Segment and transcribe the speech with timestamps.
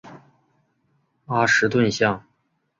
[1.27, 2.25] 阿什顿巷。